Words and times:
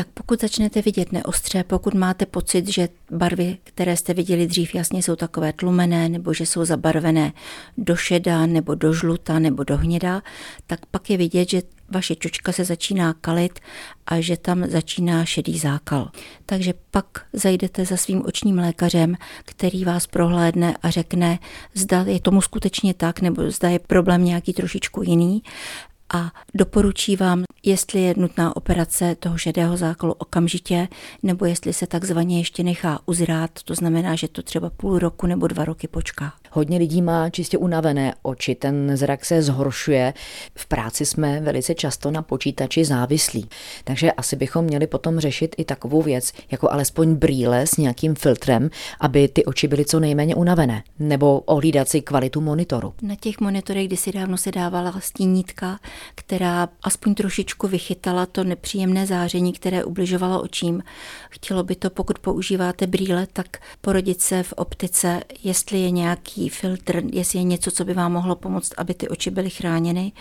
Tak 0.00 0.08
pokud 0.14 0.40
začnete 0.40 0.82
vidět 0.82 1.12
neostře, 1.12 1.64
pokud 1.64 1.94
máte 1.94 2.26
pocit, 2.26 2.68
že 2.68 2.88
barvy, 3.10 3.58
které 3.64 3.96
jste 3.96 4.14
viděli 4.14 4.46
dřív, 4.46 4.74
jasně 4.74 5.02
jsou 5.02 5.16
takové 5.16 5.52
tlumené, 5.52 6.08
nebo 6.08 6.34
že 6.34 6.46
jsou 6.46 6.64
zabarvené 6.64 7.32
do 7.78 7.96
šeda, 7.96 8.46
nebo 8.46 8.74
do 8.74 8.92
žluta, 8.92 9.38
nebo 9.38 9.64
do 9.64 9.76
hněda, 9.76 10.22
tak 10.66 10.86
pak 10.86 11.10
je 11.10 11.16
vidět, 11.16 11.50
že 11.50 11.62
vaše 11.90 12.14
čočka 12.14 12.52
se 12.52 12.64
začíná 12.64 13.12
kalit 13.12 13.58
a 14.06 14.20
že 14.20 14.36
tam 14.36 14.70
začíná 14.70 15.24
šedý 15.24 15.58
zákal. 15.58 16.10
Takže 16.46 16.74
pak 16.90 17.06
zajdete 17.32 17.84
za 17.84 17.96
svým 17.96 18.22
očním 18.26 18.58
lékařem, 18.58 19.16
který 19.44 19.84
vás 19.84 20.06
prohlédne 20.06 20.76
a 20.82 20.90
řekne, 20.90 21.38
zda 21.74 22.02
je 22.02 22.20
tomu 22.20 22.42
skutečně 22.42 22.94
tak, 22.94 23.20
nebo 23.20 23.50
zda 23.50 23.68
je 23.68 23.78
problém 23.78 24.24
nějaký 24.24 24.52
trošičku 24.52 25.02
jiný 25.02 25.42
a 26.14 26.32
doporučí 26.54 27.16
vám, 27.16 27.44
jestli 27.64 28.00
je 28.00 28.14
nutná 28.16 28.56
operace 28.56 29.14
toho 29.14 29.38
šedého 29.38 29.76
zákalu 29.76 30.12
okamžitě, 30.12 30.88
nebo 31.22 31.44
jestli 31.44 31.72
se 31.72 31.86
takzvaně 31.86 32.38
ještě 32.38 32.62
nechá 32.62 32.98
uzrát, 33.06 33.50
to 33.64 33.74
znamená, 33.74 34.14
že 34.16 34.28
to 34.28 34.42
třeba 34.42 34.70
půl 34.70 34.98
roku 34.98 35.26
nebo 35.26 35.46
dva 35.46 35.64
roky 35.64 35.88
počká. 35.88 36.32
Hodně 36.50 36.78
lidí 36.78 37.02
má 37.02 37.30
čistě 37.30 37.58
unavené 37.58 38.14
oči, 38.22 38.54
ten 38.54 38.96
zrak 38.96 39.24
se 39.24 39.42
zhoršuje. 39.42 40.14
V 40.54 40.66
práci 40.66 41.06
jsme 41.06 41.40
velice 41.40 41.74
často 41.74 42.10
na 42.10 42.22
počítači 42.22 42.84
závislí, 42.84 43.48
takže 43.84 44.12
asi 44.12 44.36
bychom 44.36 44.64
měli 44.64 44.86
potom 44.86 45.20
řešit 45.20 45.54
i 45.58 45.64
takovou 45.64 46.02
věc, 46.02 46.32
jako 46.50 46.72
alespoň 46.72 47.14
brýle 47.14 47.66
s 47.66 47.76
nějakým 47.76 48.14
filtrem, 48.14 48.70
aby 49.00 49.28
ty 49.28 49.44
oči 49.44 49.68
byly 49.68 49.84
co 49.84 50.00
nejméně 50.00 50.34
unavené, 50.34 50.82
nebo 50.98 51.40
ohlídat 51.40 51.88
si 51.88 52.00
kvalitu 52.00 52.40
monitoru. 52.40 52.94
Na 53.02 53.14
těch 53.20 53.40
monitorech 53.40 53.86
kdysi 53.86 54.12
dávno 54.12 54.38
se 54.38 54.52
dávala 54.52 55.00
stínítka, 55.00 55.78
která 56.14 56.68
aspoň 56.82 57.14
trošičku 57.14 57.68
vychytala 57.68 58.26
to 58.26 58.44
nepříjemné 58.44 59.06
záření, 59.06 59.52
které 59.52 59.84
ubližovalo 59.84 60.42
očím. 60.42 60.82
Chtělo 61.30 61.62
by 61.62 61.74
to, 61.74 61.90
pokud 61.90 62.18
používáte 62.18 62.86
brýle, 62.86 63.26
tak 63.32 63.46
porodit 63.80 64.22
se 64.22 64.42
v 64.42 64.52
optice, 64.52 65.20
jestli 65.44 65.78
je 65.78 65.90
nějaký 65.90 66.39
filtr, 66.48 67.02
jestli 67.12 67.38
je 67.38 67.42
něco, 67.42 67.70
co 67.70 67.84
by 67.84 67.94
vám 67.94 68.12
mohlo 68.12 68.36
pomoct, 68.36 68.72
aby 68.76 68.94
ty 68.94 69.08
oči 69.08 69.30
byly 69.30 69.50
chráněny. 69.50 70.12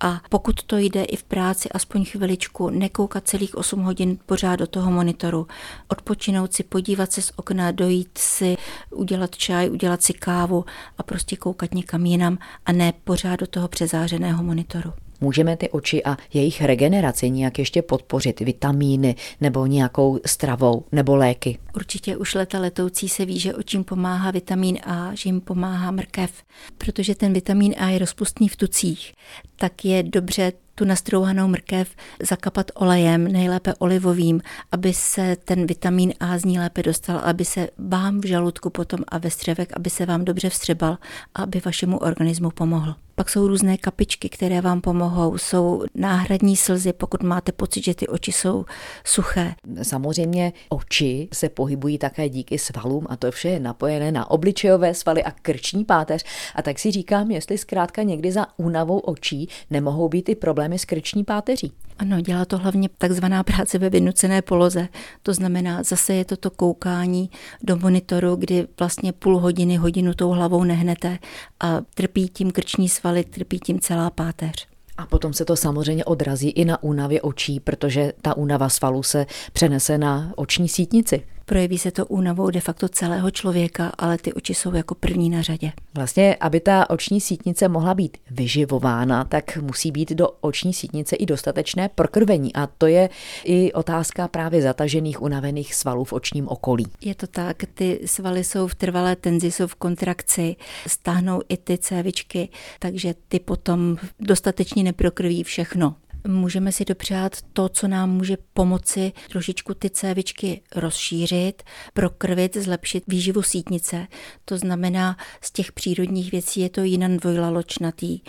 A 0.00 0.20
pokud 0.28 0.62
to 0.62 0.76
jde 0.76 1.04
i 1.04 1.16
v 1.16 1.24
práci, 1.24 1.68
aspoň 1.68 2.04
chviličku, 2.04 2.70
nekoukat 2.70 3.28
celých 3.28 3.54
8 3.54 3.82
hodin 3.82 4.18
pořád 4.26 4.56
do 4.56 4.66
toho 4.66 4.90
monitoru, 4.90 5.46
odpočinout 5.88 6.52
si, 6.52 6.62
podívat 6.62 7.12
se 7.12 7.22
z 7.22 7.32
okna, 7.36 7.70
dojít 7.70 8.18
si, 8.18 8.56
udělat 8.90 9.36
čaj, 9.36 9.70
udělat 9.70 10.02
si 10.02 10.12
kávu 10.12 10.64
a 10.98 11.02
prostě 11.02 11.36
koukat 11.36 11.74
někam 11.74 12.06
jinam 12.06 12.38
a 12.66 12.72
ne 12.72 12.92
pořád 13.04 13.40
do 13.40 13.46
toho 13.46 13.68
přezářeného 13.68 14.42
monitoru. 14.42 14.92
Můžeme 15.20 15.56
ty 15.56 15.68
oči 15.68 16.04
a 16.04 16.16
jejich 16.34 16.62
regeneraci 16.62 17.30
nějak 17.30 17.58
ještě 17.58 17.82
podpořit 17.82 18.40
vitamíny 18.40 19.14
nebo 19.40 19.66
nějakou 19.66 20.20
stravou 20.26 20.84
nebo 20.92 21.16
léky? 21.16 21.58
Určitě 21.74 22.16
už 22.16 22.34
leta 22.34 22.58
letoucí 22.58 23.08
se 23.08 23.24
ví, 23.24 23.38
že 23.38 23.54
očím 23.54 23.84
pomáhá 23.84 24.30
vitamin 24.30 24.78
A, 24.84 25.10
že 25.14 25.28
jim 25.28 25.40
pomáhá 25.40 25.90
mrkev, 25.90 26.32
protože 26.78 27.14
ten 27.14 27.32
vitamin 27.32 27.74
A 27.78 27.88
je 27.88 27.98
rozpustný 27.98 28.48
v 28.48 28.56
tucích, 28.56 29.14
tak 29.56 29.84
je 29.84 30.02
dobře 30.02 30.52
tu 30.74 30.84
nastrouhanou 30.84 31.48
mrkev 31.48 31.96
zakapat 32.22 32.70
olejem, 32.74 33.32
nejlépe 33.32 33.74
olivovým, 33.74 34.40
aby 34.72 34.92
se 34.92 35.36
ten 35.44 35.66
vitamin 35.66 36.12
A 36.20 36.38
z 36.38 36.44
ní 36.44 36.58
lépe 36.58 36.82
dostal, 36.82 37.18
aby 37.18 37.44
se 37.44 37.68
vám 37.78 38.20
v 38.20 38.26
žaludku 38.26 38.70
potom 38.70 39.00
a 39.08 39.18
ve 39.18 39.30
střevek, 39.30 39.72
aby 39.76 39.90
se 39.90 40.06
vám 40.06 40.24
dobře 40.24 40.50
vstřebal 40.50 40.98
a 41.34 41.42
aby 41.42 41.60
vašemu 41.64 41.98
organismu 41.98 42.50
pomohl. 42.50 42.94
Pak 43.20 43.30
jsou 43.30 43.48
různé 43.48 43.78
kapičky, 43.78 44.28
které 44.28 44.60
vám 44.60 44.80
pomohou. 44.80 45.38
Jsou 45.38 45.84
náhradní 45.94 46.56
slzy, 46.56 46.92
pokud 46.92 47.22
máte 47.22 47.52
pocit, 47.52 47.84
že 47.84 47.94
ty 47.94 48.08
oči 48.08 48.32
jsou 48.32 48.64
suché. 49.04 49.54
Samozřejmě 49.82 50.52
oči 50.68 51.28
se 51.32 51.48
pohybují 51.48 51.98
také 51.98 52.28
díky 52.28 52.58
svalům 52.58 53.06
a 53.10 53.16
to 53.16 53.30
vše 53.30 53.48
je 53.48 53.60
napojené 53.60 54.12
na 54.12 54.30
obličejové 54.30 54.94
svaly 54.94 55.24
a 55.24 55.30
krční 55.30 55.84
páteř. 55.84 56.24
A 56.54 56.62
tak 56.62 56.78
si 56.78 56.90
říkám, 56.90 57.30
jestli 57.30 57.58
zkrátka 57.58 58.02
někdy 58.02 58.32
za 58.32 58.46
únavou 58.56 58.98
očí 58.98 59.48
nemohou 59.70 60.08
být 60.08 60.28
i 60.28 60.34
problémy 60.34 60.78
s 60.78 60.84
krční 60.84 61.24
páteří. 61.24 61.72
Ano, 62.00 62.20
dělá 62.20 62.44
to 62.44 62.58
hlavně 62.58 62.88
takzvaná 62.98 63.42
práce 63.42 63.78
ve 63.78 63.90
vynucené 63.90 64.42
poloze. 64.42 64.88
To 65.22 65.34
znamená, 65.34 65.82
zase 65.82 66.14
je 66.14 66.24
to 66.24 66.36
to 66.36 66.50
koukání 66.50 67.30
do 67.62 67.76
monitoru, 67.76 68.36
kdy 68.36 68.66
vlastně 68.78 69.12
půl 69.12 69.38
hodiny, 69.38 69.76
hodinu 69.76 70.14
tou 70.14 70.30
hlavou 70.30 70.64
nehnete 70.64 71.18
a 71.60 71.80
trpí 71.94 72.28
tím 72.28 72.50
krční 72.50 72.88
svaly, 73.10 73.24
trpí 73.24 73.58
tím 73.58 73.80
celá 73.80 74.10
páteř. 74.10 74.66
A 74.96 75.06
potom 75.06 75.32
se 75.32 75.44
to 75.44 75.56
samozřejmě 75.56 76.04
odrazí 76.04 76.50
i 76.50 76.64
na 76.64 76.82
únavě 76.82 77.22
očí, 77.22 77.60
protože 77.60 78.12
ta 78.22 78.36
únava 78.36 78.68
svalů 78.68 79.02
se 79.02 79.26
přenese 79.52 79.98
na 79.98 80.32
oční 80.36 80.68
sítnici. 80.68 81.22
Projeví 81.50 81.78
se 81.78 81.90
to 81.90 82.06
únavou 82.06 82.50
de 82.50 82.60
facto 82.60 82.88
celého 82.88 83.30
člověka, 83.30 83.92
ale 83.98 84.18
ty 84.18 84.32
oči 84.32 84.54
jsou 84.54 84.74
jako 84.74 84.94
první 84.94 85.30
na 85.30 85.42
řadě. 85.42 85.72
Vlastně, 85.94 86.36
aby 86.40 86.60
ta 86.60 86.90
oční 86.90 87.20
sítnice 87.20 87.68
mohla 87.68 87.94
být 87.94 88.16
vyživována, 88.30 89.24
tak 89.24 89.56
musí 89.56 89.90
být 89.90 90.12
do 90.12 90.28
oční 90.40 90.74
sítnice 90.74 91.16
i 91.16 91.26
dostatečné 91.26 91.88
prokrvení. 91.88 92.54
A 92.54 92.66
to 92.66 92.86
je 92.86 93.08
i 93.44 93.72
otázka 93.72 94.28
právě 94.28 94.62
zatažených 94.62 95.22
unavených 95.22 95.74
svalů 95.74 96.04
v 96.04 96.12
očním 96.12 96.48
okolí. 96.48 96.86
Je 97.00 97.14
to 97.14 97.26
tak, 97.26 97.56
ty 97.74 98.00
svaly 98.06 98.44
jsou 98.44 98.66
v 98.66 98.74
trvalé 98.74 99.16
tenzi, 99.16 99.50
jsou 99.50 99.66
v 99.66 99.74
kontrakci, 99.74 100.56
stáhnou 100.86 101.42
i 101.48 101.56
ty 101.56 101.78
cévičky, 101.78 102.48
takže 102.78 103.14
ty 103.28 103.40
potom 103.40 103.96
dostatečně 104.20 104.82
neprokrví 104.82 105.42
všechno. 105.42 105.96
Můžeme 106.26 106.72
si 106.72 106.84
dopřát 106.84 107.36
to, 107.52 107.68
co 107.68 107.88
nám 107.88 108.10
může 108.10 108.36
pomoci 108.52 109.12
trošičku 109.30 109.74
ty 109.74 109.90
cévičky 109.90 110.62
rozšířit, 110.76 111.62
prokrvit, 111.94 112.56
zlepšit 112.56 113.04
výživu 113.08 113.42
sítnice. 113.42 114.06
To 114.44 114.58
znamená, 114.58 115.16
z 115.40 115.52
těch 115.52 115.72
přírodních 115.72 116.32
věcí 116.32 116.60
je 116.60 116.68
to 116.68 116.80
jinan 116.80 117.16
dvojlaločnatý, 117.16 118.20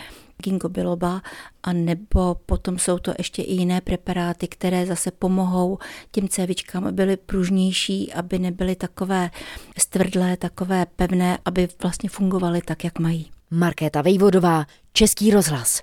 ginkgo 0.42 0.68
biloba, 0.68 1.22
a 1.62 1.72
nebo 1.72 2.34
potom 2.34 2.78
jsou 2.78 2.98
to 2.98 3.14
ještě 3.18 3.42
i 3.42 3.52
jiné 3.52 3.80
preparáty, 3.80 4.48
které 4.48 4.86
zase 4.86 5.10
pomohou 5.10 5.78
těm 6.10 6.28
cévičkám, 6.28 6.84
aby 6.84 6.92
byly 6.92 7.16
pružnější, 7.16 8.12
aby 8.12 8.38
nebyly 8.38 8.76
takové 8.76 9.30
stvrdlé, 9.78 10.36
takové 10.36 10.86
pevné, 10.96 11.38
aby 11.44 11.68
vlastně 11.82 12.08
fungovaly 12.08 12.60
tak, 12.62 12.84
jak 12.84 12.98
mají. 12.98 13.30
Markéta 13.50 14.02
Vejvodová, 14.02 14.66
Český 14.92 15.30
rozhlas. 15.30 15.80